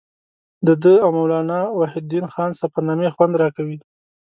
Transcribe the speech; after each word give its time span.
د 0.67 0.69
ده 0.83 0.93
او 1.03 1.09
مولانا 1.17 1.59
وحیدالدین 1.79 2.25
خان 2.33 2.51
سفرنامې 2.61 3.09
خوند 3.15 3.33
راکوي. 3.41 3.77